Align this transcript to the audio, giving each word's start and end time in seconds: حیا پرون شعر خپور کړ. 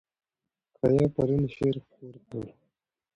حیا 0.79 1.05
پرون 1.15 1.43
شعر 1.55 1.75
خپور 1.85 2.15
کړ. 2.27 2.35